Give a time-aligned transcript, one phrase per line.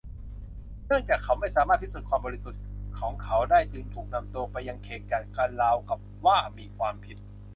[0.87, 2.61] เนื่องจากเขาไม่สามารถพิสูจน์ความบริสุทธิ์
[2.99, 7.17] ของเขาได้เขาจึงถูกนำตัวไปยังเขตกักกันราวกับว่ามีความผิด